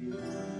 [0.00, 0.57] Yeah.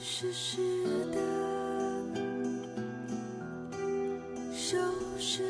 [0.00, 0.58] 湿湿
[1.10, 1.18] 的，
[4.52, 4.76] 收
[5.18, 5.42] 拾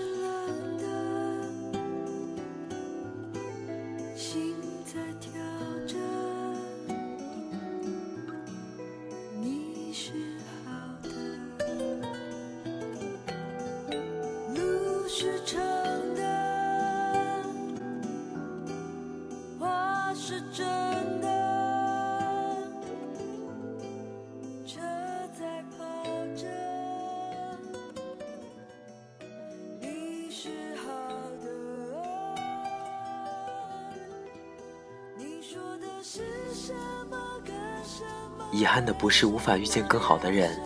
[38.52, 40.58] 遗憾的不是无法遇见更好的人，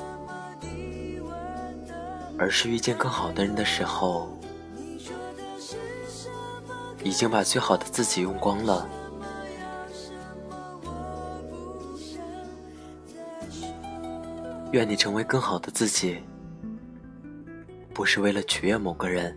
[2.38, 4.28] 而是遇见更好的人的时候，
[7.02, 8.88] 已经把最好的自己用光了。
[14.72, 16.22] 愿你成为更好的自己，
[17.94, 19.36] 不是为了取悦某个人。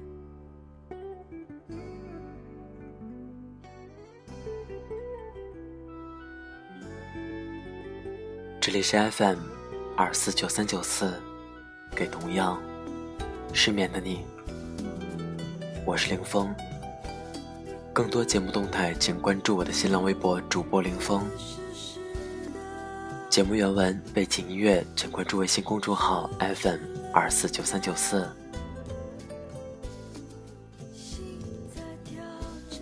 [8.83, 9.39] 是 FM
[9.95, 11.13] 二四九三九四，
[11.95, 12.61] 给同样
[13.53, 14.25] 失眠的你，
[15.85, 16.53] 我是凌峰。
[17.93, 21.25] 更多节目动态，请关注我的新浪微博主播凌峰。
[23.29, 26.79] 节目原文、背景音乐，请关注微信公众号 FM
[27.13, 28.29] 二四九三九四。
[30.93, 31.39] 心
[31.73, 32.21] 在跳
[32.69, 32.79] 着，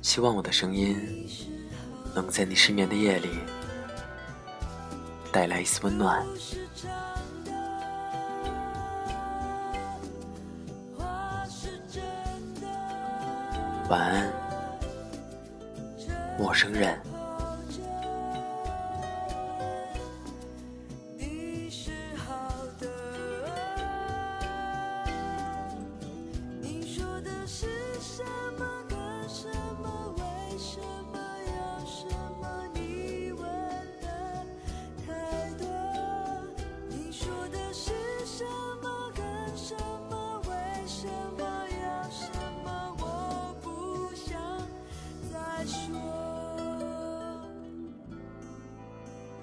[0.00, 0.96] 希望我的声音
[2.16, 3.28] 能在你失眠的夜里
[5.30, 6.26] 带来一丝温暖。
[13.90, 14.32] 晚安，
[16.38, 16.98] 陌生人。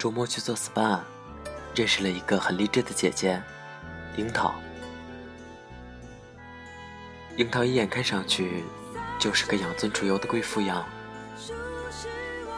[0.04, 0.98] 周末去做 SPA，
[1.74, 3.42] 认识了一个很励志的姐姐，
[4.18, 4.52] 樱桃。
[7.38, 8.64] 樱桃一眼看上去
[9.18, 10.84] 就是个养尊处优的贵妇样，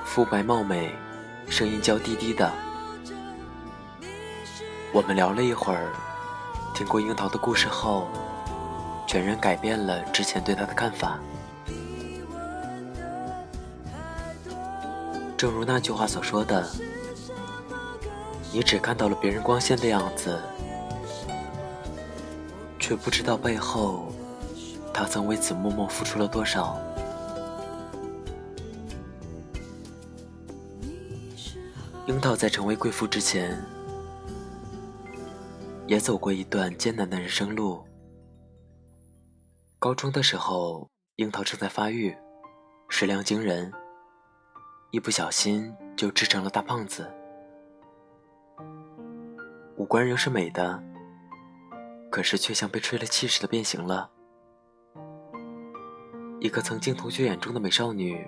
[0.04, 0.90] 肤白貌美，
[1.48, 2.52] 声音娇滴滴的。
[4.92, 5.92] 我们聊了一会儿，
[6.74, 8.08] 听过樱桃的故事后，
[9.06, 11.20] 全然改变了之前对她的看法。
[15.36, 16.68] 正如那句话所说的。
[18.56, 20.40] 你只看到了别人光鲜的样子，
[22.78, 24.10] 却不知道背后
[24.94, 26.80] 他曾为此默默付出了多少。
[32.06, 33.62] 樱桃在成为贵妇之前，
[35.86, 37.84] 也走过一段艰难的人生路。
[39.78, 42.16] 高中的时候，樱桃正在发育，
[42.88, 43.70] 食量惊人，
[44.92, 47.06] 一不小心就吃成了大胖子。
[49.76, 50.82] 五官仍是美的，
[52.10, 54.10] 可是却像被吹了气似的变形了。
[56.40, 58.26] 一个曾经同学眼中的美少女，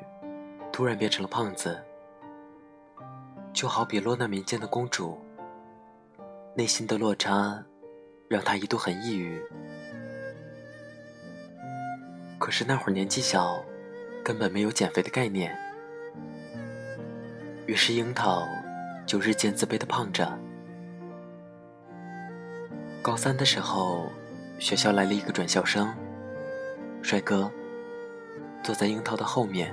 [0.71, 1.83] 突然变成了胖子，
[3.55, 5.19] 就好比落难民间的公主。
[6.55, 7.65] 内心的落差，
[8.29, 9.41] 让她一度很抑郁。
[12.39, 13.65] 可是那会儿年纪小，
[14.23, 15.57] 根本没有减肥的概念，
[17.67, 18.47] 于是樱桃
[19.07, 20.39] 就日渐自卑的胖着。
[23.01, 24.11] 高三的时候，
[24.59, 25.95] 学校来了一个转校生，
[27.01, 27.51] 帅哥，
[28.63, 29.73] 坐在樱桃的后面。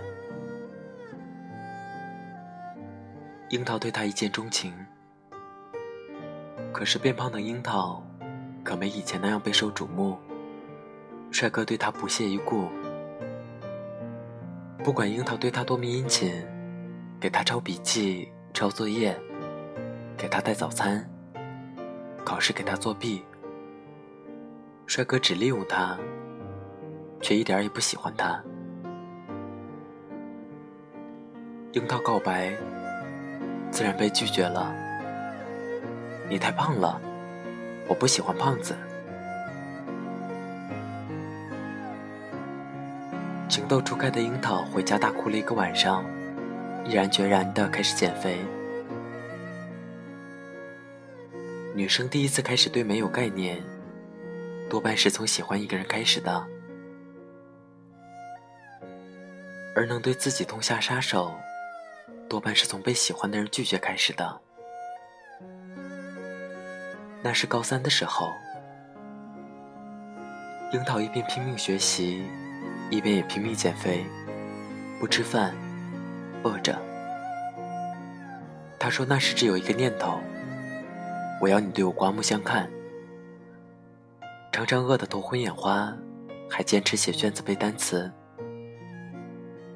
[3.50, 4.74] 樱桃对他一见钟情，
[6.72, 8.02] 可是变胖的樱桃，
[8.64, 10.18] 可没以前那样备受瞩目。
[11.32, 12.70] 帅哥对他不屑一顾，
[14.84, 16.32] 不管樱桃对他多么殷勤，
[17.20, 19.20] 给他抄笔记、抄作业，
[20.16, 21.10] 给他带早餐，
[22.26, 23.24] 考试给他作弊，
[24.88, 25.96] 帅哥只利用他，
[27.22, 28.44] 却一点也不喜欢他。
[31.74, 32.52] 樱桃告白，
[33.70, 34.74] 自然被拒绝了。
[36.28, 37.00] 你太胖了，
[37.88, 38.76] 我不喜欢胖子。
[43.48, 46.04] 情窦初开的樱桃回家大哭了一个晚上，
[46.84, 48.40] 毅然决然的开始减肥。
[51.76, 53.62] 女生第一次开始对美有概念，
[54.70, 56.48] 多半是从喜欢一个人开始的，
[59.76, 61.34] 而能对自己痛下杀手。
[62.30, 64.40] 多半是从被喜欢的人拒绝开始的。
[67.22, 68.32] 那是高三的时候，
[70.72, 72.24] 樱桃一边拼命学习，
[72.90, 74.06] 一边也拼命减肥，
[74.98, 75.54] 不吃饭，
[76.42, 76.82] 饿着。
[78.80, 80.22] 他说那时只有一个念头：
[81.42, 82.70] 我要你对我刮目相看。
[84.52, 85.94] 常常饿得头昏眼花，
[86.50, 88.10] 还坚持写卷子背单词。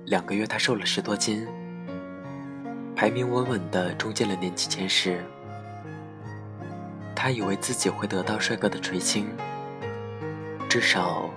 [0.05, 1.45] 两个月，他瘦了十多斤。
[2.95, 5.21] 排名稳稳的冲进了年级前十。
[7.15, 9.27] 他以为自己会得到帅哥的垂青，
[10.69, 11.29] 至少，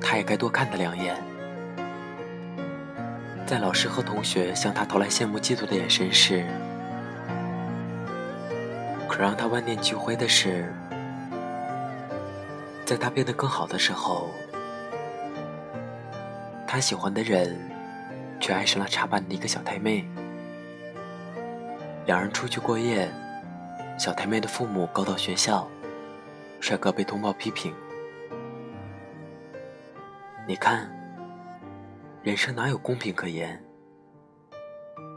[0.00, 1.14] 他也该多看他两眼。
[3.46, 6.46] 在老师和同学向他投来羡慕嫉妒的眼神时，
[9.10, 10.72] 可让他万念俱灰的是，
[12.86, 14.30] 在他变得更好的时候，
[16.64, 17.58] 他喜欢的人
[18.38, 20.08] 却爱上了插班的一个小太妹。
[22.06, 23.10] 两人出去过夜，
[23.98, 25.68] 小太妹的父母告到学校，
[26.60, 27.74] 帅哥被通报批评。
[30.46, 30.88] 你看，
[32.22, 33.60] 人生哪有公平可言？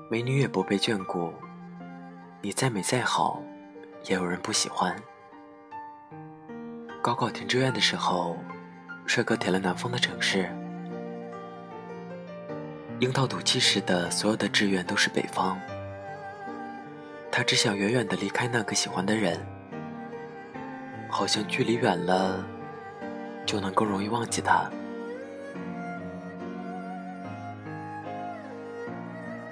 [0.09, 1.31] 美女也不被眷顾，
[2.41, 3.39] 你再美再好，
[4.05, 4.95] 也有人不喜欢。
[7.01, 8.37] 高考填志愿的时候，
[9.05, 10.49] 帅哥填了南方的城市，
[12.99, 15.59] 樱桃赌气似的，所有的志愿都是北方。
[17.31, 19.39] 他只想远远的离开那个喜欢的人，
[21.09, 22.45] 好像距离远了，
[23.45, 24.69] 就能更容易忘记他。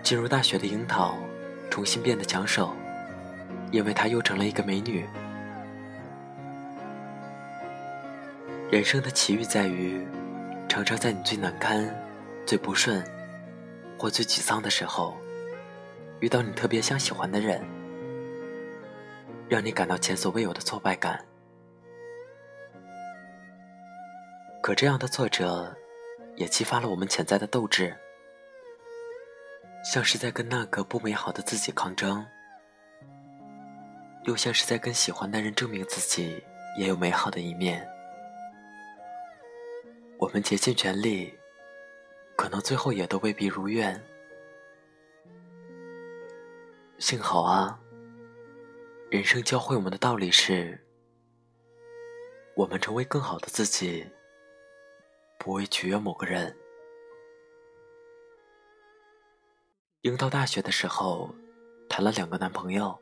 [0.03, 1.15] 进入大学的樱桃，
[1.69, 2.75] 重新变得抢手，
[3.71, 5.07] 因为她又成了一个美女。
[8.69, 10.05] 人生的奇遇在于，
[10.69, 11.93] 常常在你最难堪、
[12.45, 13.03] 最不顺，
[13.97, 15.17] 或最沮丧的时候。
[16.19, 17.59] 遇到你特别想喜欢的人，
[19.49, 21.19] 让你感到前所未有的挫败感。
[24.61, 25.75] 可这样的挫折，
[26.35, 27.97] 也激发了我们潜在的斗志，
[29.83, 32.23] 像是在跟那个不美好的自己抗争，
[34.23, 36.43] 又像是在跟喜欢的人证明自己
[36.77, 37.87] 也有美好的一面。
[40.17, 41.33] 我们竭尽全力，
[42.37, 43.99] 可能最后也都未必如愿。
[46.99, 47.79] 幸好啊，
[49.09, 50.79] 人生教会我们的道理是：
[52.55, 54.07] 我们成为更好的自己，
[55.39, 56.55] 不为取悦某个人。
[60.01, 61.33] 樱桃大学的时候，
[61.89, 62.99] 谈了两个男朋友，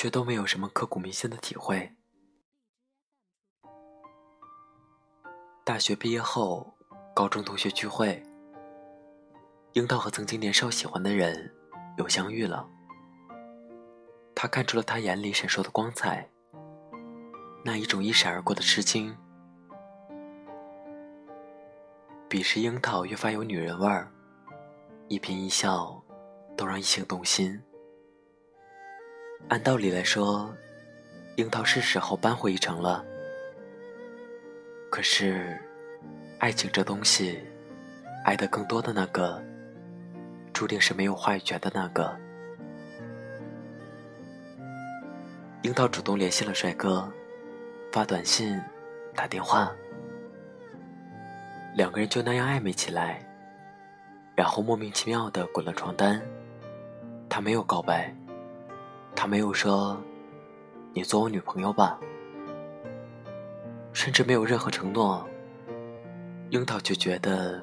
[0.00, 1.94] 却都没有什么刻骨铭心的体会。
[5.62, 6.72] 大学毕业后，
[7.14, 8.22] 高中同学聚会，
[9.74, 11.54] 樱桃和曾经年少喜欢的人
[11.98, 12.66] 又相遇了。
[14.34, 16.26] 他看出了他眼里闪烁的光彩，
[17.62, 19.14] 那一种一闪而过的吃惊。
[22.26, 24.10] 彼时樱桃越发有女人味儿，
[25.08, 26.02] 一颦一笑
[26.56, 27.62] 都让异性动心。
[29.48, 30.54] 按道理来说，
[31.36, 33.04] 樱桃是时候扳回一城了。
[34.90, 35.58] 可是，
[36.38, 37.40] 爱情这东西，
[38.24, 39.42] 爱的更多的那个，
[40.52, 42.16] 注定是没有话语权的那个。
[45.62, 47.12] 樱桃主动联系了帅哥，
[47.92, 48.60] 发短信、
[49.14, 49.72] 打电话，
[51.74, 53.20] 两个人就那样暧昧起来，
[54.34, 56.20] 然后莫名其妙的滚了床单。
[57.28, 58.12] 他没有告白，
[59.14, 60.00] 他没有说
[60.94, 61.98] “你做我女朋友吧”，
[63.92, 65.26] 甚至没有任何承诺。
[66.50, 67.60] 樱桃却觉得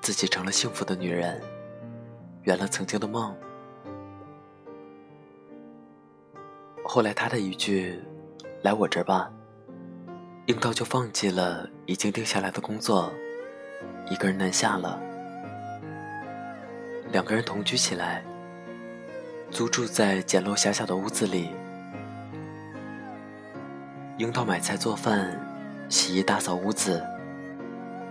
[0.00, 1.40] 自己成了幸福的女人，
[2.42, 3.34] 圆了曾经的梦。
[6.84, 7.98] 后来他的一句
[8.62, 9.32] “来我这儿吧”，
[10.46, 13.10] 樱桃就放弃了已经定下来的工作，
[14.10, 15.00] 一个人南下了。
[17.12, 18.22] 两个人同居起来，
[19.52, 21.50] 租住在简陋狭小的屋子里。
[24.16, 25.38] 樱桃买菜做饭、
[25.90, 27.04] 洗衣打扫屋子，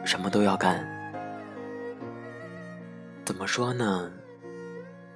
[0.06, 0.88] 什么都要干。
[3.26, 4.12] 怎么说呢？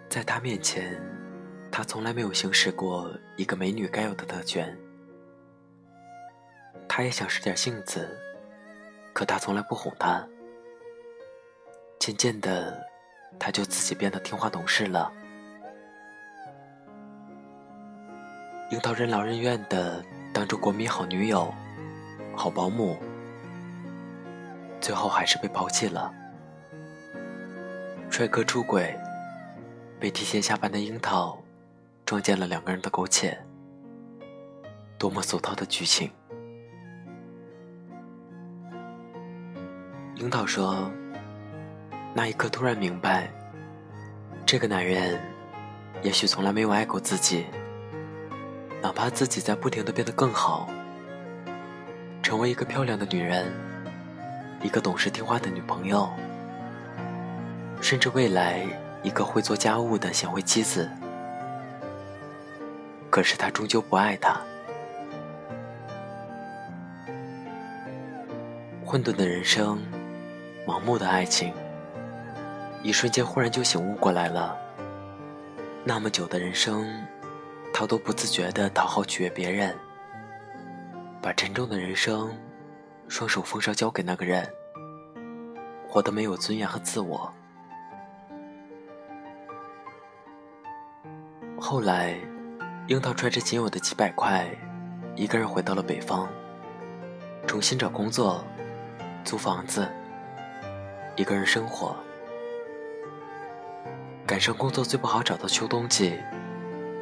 [0.10, 1.00] 在他面前，
[1.72, 4.76] 他从来没有行使过一个美女该有的特权。
[6.88, 8.10] 他也想使点性子，
[9.14, 10.28] 可他从来不哄她。
[12.00, 12.84] 渐渐的，
[13.38, 15.12] 他就自己变得听话懂事了。
[18.72, 20.04] 樱桃任劳任怨的
[20.34, 21.54] 当着国民好女友、
[22.36, 22.98] 好保姆，
[24.82, 26.12] 最后还是被抛弃了。
[28.10, 28.98] 帅哥出轨。
[29.98, 31.42] 被提前下班的樱桃
[32.06, 33.36] 撞见了两个人的苟且，
[35.00, 36.12] 多么俗套的剧情！
[40.16, 40.92] 樱桃说
[42.14, 43.32] ：“那一刻突然明白，
[44.46, 45.18] 这个男人
[46.04, 47.46] 也许从来没有爱过自己，
[48.86, 50.70] 哪怕自己在不停的变得更好，
[52.22, 53.52] 成为一个漂亮的女人，
[54.62, 56.08] 一个懂事听话的女朋友，
[57.82, 58.64] 甚至未来……”
[59.02, 60.90] 一个会做家务的贤惠妻子，
[63.12, 64.36] 可是他终究不爱她。
[68.84, 69.80] 混沌的人生，
[70.66, 71.54] 盲目的爱情，
[72.82, 74.58] 一瞬间忽然就醒悟过来了。
[75.84, 76.88] 那么久的人生，
[77.78, 79.76] 他都不自觉的讨好取悦别人，
[81.22, 82.34] 把沉重的人生，
[83.10, 84.50] 双手奉上交给那个人，
[85.86, 87.30] 活得没有尊严和自我。
[91.60, 92.16] 后来，
[92.88, 94.48] 樱桃揣着仅有的几百块，
[95.14, 96.30] 一个人回到了北方，
[97.46, 98.42] 重新找工作，
[99.26, 99.86] 租房子，
[101.18, 101.94] 一个人生活。
[104.26, 106.18] 赶上工作最不好找的秋冬季，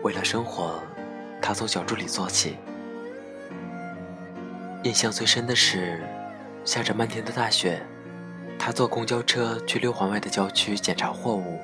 [0.04, 0.84] 为了生活，
[1.42, 2.58] 他从小助理做起。
[4.84, 6.04] 印象最深的是，
[6.66, 7.82] 下着漫天的大雪，
[8.60, 11.58] 他坐公交车去六环外的郊区检查货物。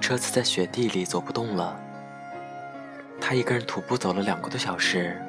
[0.00, 1.78] 车子在雪地里走不动了，
[3.20, 5.20] 他一个人徒步走了两个多小时，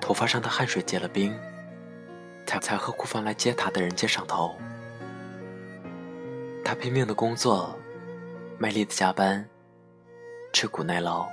[0.00, 1.32] 头发上的汗水结了冰，
[2.44, 4.56] 才才和库房来接他的人接上头。
[6.64, 7.78] 他拼命的工作，
[8.58, 9.48] 卖力的加班，
[10.52, 11.28] 吃苦耐劳。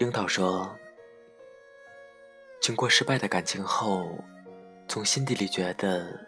[0.00, 0.76] 樱桃说
[2.60, 4.18] ：“经过失败的感情后，
[4.88, 6.18] 从心底里觉得，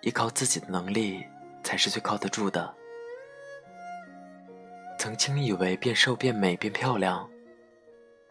[0.00, 1.26] 依靠自己的能力。”
[1.64, 2.74] 才是最靠得住的。
[4.98, 7.30] 曾经以为变瘦、变美、变漂亮，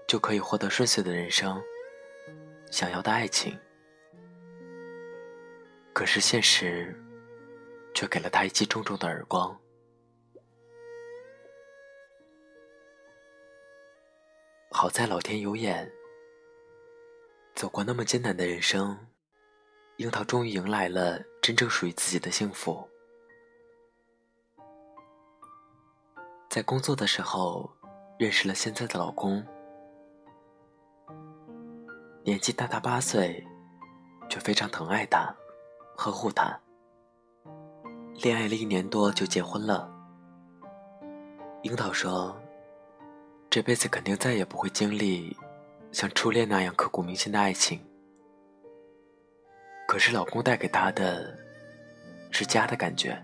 [0.05, 1.63] 就可以获得顺遂的人生，
[2.69, 3.57] 想要的爱情，
[5.93, 6.93] 可是现实
[7.93, 9.57] 却给了他一记重重的耳光。
[14.73, 15.91] 好在老天有眼，
[17.53, 18.97] 走过那么艰难的人生，
[19.97, 22.87] 樱桃终于迎来了真正属于自己的幸福。
[26.49, 27.69] 在工作的时候，
[28.17, 29.45] 认识了现在的老公，
[32.23, 33.45] 年纪大他八岁，
[34.29, 35.35] 却非常疼爱他，
[35.97, 36.57] 呵护他。
[38.23, 39.91] 恋爱了一年多就结婚了。
[41.63, 42.35] 樱桃说
[43.51, 45.35] ：“这辈子肯定再也不会经历
[45.91, 47.81] 像初恋那样刻骨铭心的爱情。”
[49.85, 51.37] 可是老公带给她的，
[52.31, 53.21] 是家的感觉，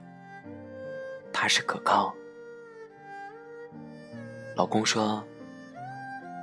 [1.31, 2.13] 踏实可靠。
[4.57, 5.25] 老公说：“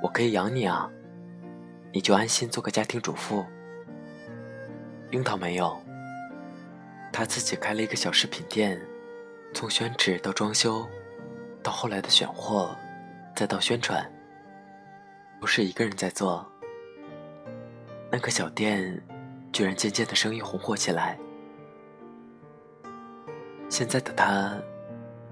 [0.01, 0.89] 我可以养你啊，
[1.93, 3.45] 你就安心做个家庭主妇。”
[5.11, 5.79] 樱桃没有，
[7.13, 8.81] 他自己开了一个小饰品店，
[9.53, 10.89] 从选址到装修，
[11.61, 12.75] 到后来的选货，
[13.35, 14.09] 再到宣传，
[15.41, 16.49] 不是一个人在做。
[18.09, 19.03] 那个小店
[19.51, 21.19] 居然渐渐的生意红火起来。
[23.67, 24.55] 现在的她，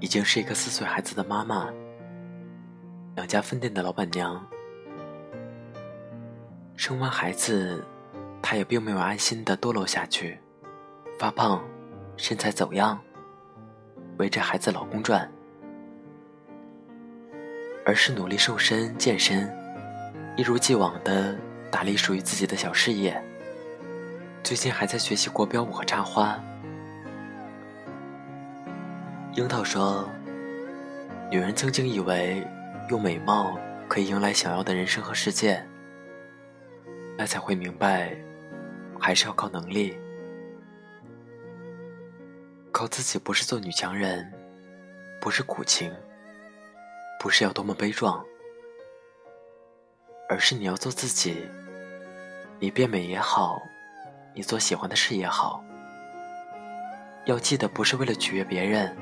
[0.01, 1.71] 已经是一个四岁孩子的妈妈。
[3.15, 4.45] 两家分店的老板娘，
[6.75, 7.81] 生完孩子，
[8.41, 10.37] 她也并没有安心的堕落下去，
[11.17, 11.63] 发胖，
[12.17, 12.99] 身材走样，
[14.17, 15.31] 围着孩子老公转，
[17.85, 19.51] 而是努力瘦身健身，
[20.37, 21.35] 一如既往的
[21.71, 23.21] 打理属于自己的小事业。
[24.43, 26.39] 最近还在学习国标舞和插花。
[29.33, 30.09] 樱桃说
[31.31, 32.45] ：“女人曾经以为。”
[32.89, 35.65] 用美貌可以迎来想要的人生和世界，
[37.17, 38.13] 那才会明白，
[38.99, 39.97] 还是要靠能力。
[42.73, 44.29] 靠自己不是做女强人，
[45.21, 45.93] 不是苦情，
[47.23, 48.21] 不是要多么悲壮，
[50.27, 51.47] 而是你要做自己。
[52.59, 53.61] 你变美也好，
[54.35, 55.63] 你做喜欢的事也好，
[57.23, 58.93] 要记得不是为了取悦别人，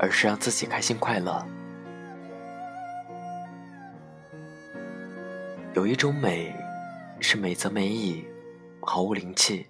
[0.00, 1.46] 而是让自己开心快乐。
[5.74, 6.52] 有一种美，
[7.20, 8.26] 是美则美矣，
[8.80, 9.64] 毫无灵气。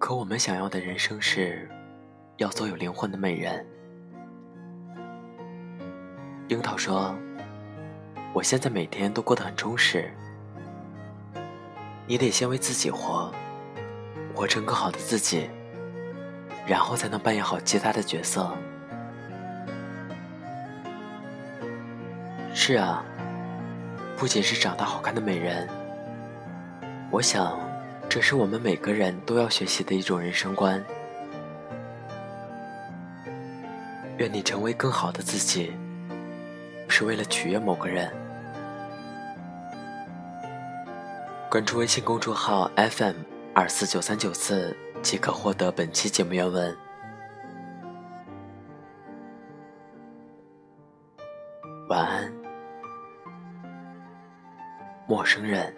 [0.00, 1.70] 可我们想要的人生是，
[2.38, 3.64] 要做有灵魂的美人。
[6.48, 7.14] 樱桃说
[8.32, 10.10] ：“我现在每天都过得很充实。
[12.06, 13.30] 你得先为自己活，
[14.34, 15.50] 活成更好的自己，
[16.66, 18.50] 然后才能扮演好其他的角色。”
[22.54, 23.04] 是啊，
[24.16, 25.68] 不仅是长得好看的美人，
[27.10, 27.58] 我想。
[28.08, 30.82] 这是我们每个人都要学习的一种人生观。
[34.16, 35.72] 愿你成为更好的自己，
[36.88, 38.10] 是为了取悦某个人。
[41.50, 43.14] 关注微信公众号 FM
[43.54, 46.76] 二四九三九四，即可获得本期节目原文。
[51.88, 52.32] 晚安，
[55.06, 55.74] 陌生人。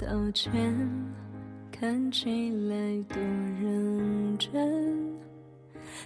[0.00, 0.50] 道歉
[1.70, 3.18] 看起来多
[3.60, 5.12] 认真，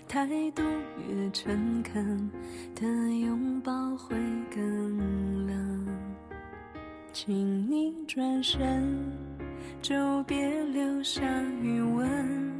[0.08, 0.64] 态度
[1.08, 2.28] 越诚恳
[2.74, 2.84] 的
[3.20, 4.16] 拥抱会
[4.52, 5.86] 更冷。
[7.12, 8.58] 请你转身，
[9.80, 11.22] 就别留下
[11.62, 12.52] 余温。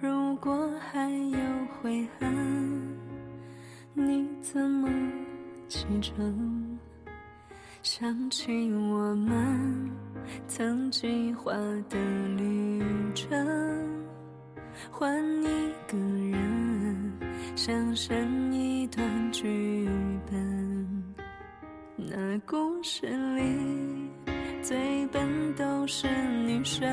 [0.00, 1.38] 如果还有
[1.80, 2.98] 悔恨，
[3.94, 4.88] 你怎么
[5.68, 6.76] 启程？
[7.80, 9.88] 想起我们
[10.46, 11.52] 曾计划
[11.88, 11.96] 的
[12.36, 12.82] 旅
[13.14, 13.36] 程，
[14.90, 17.12] 换一个人，
[17.54, 18.16] 想象
[18.52, 19.88] 一段剧
[20.30, 21.04] 本。
[21.96, 24.10] 那故事里
[24.62, 26.06] 最笨都是
[26.46, 26.88] 女生，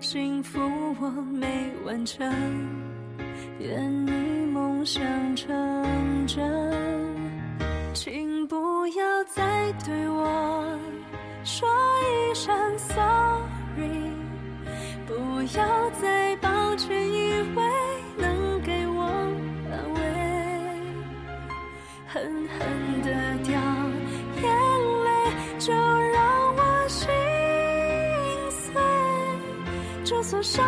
[0.00, 0.60] 幸福
[1.00, 2.26] 我没完成，
[3.58, 4.10] 愿你
[4.46, 5.02] 梦想
[5.36, 5.46] 成
[6.26, 6.42] 真。
[7.92, 10.24] 请不要再对我
[16.00, 17.62] 再抱歉，以为
[18.16, 19.02] 能给我
[19.70, 20.00] 安慰，
[22.06, 22.58] 狠狠
[23.02, 23.08] 的
[23.44, 23.52] 掉
[24.42, 24.44] 眼
[25.04, 25.08] 泪，
[25.58, 27.08] 就让我心
[28.50, 28.72] 碎，
[30.04, 30.64] 就算伤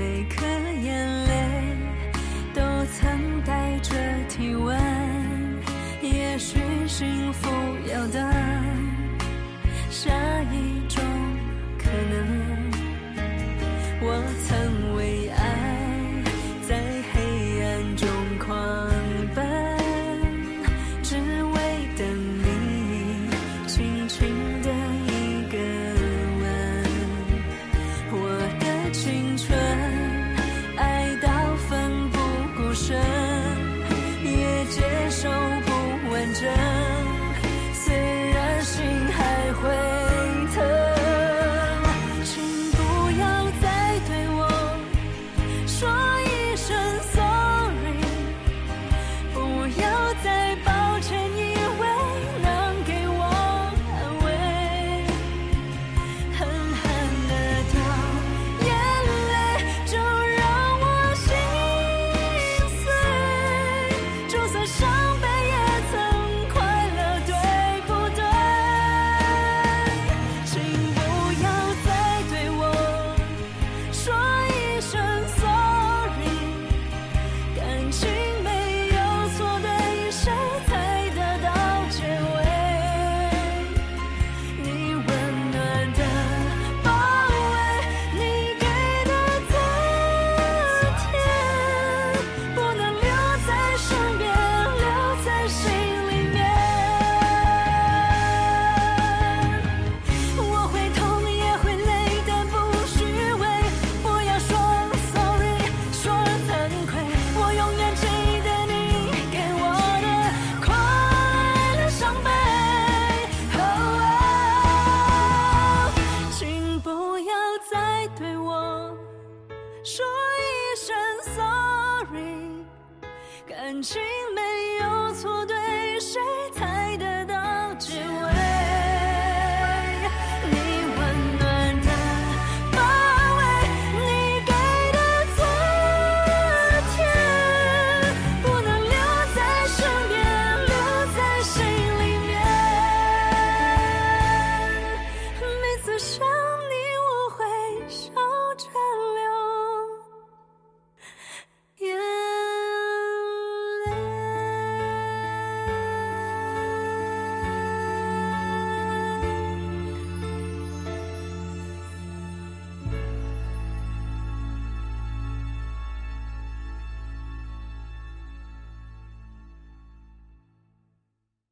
[0.00, 0.39] make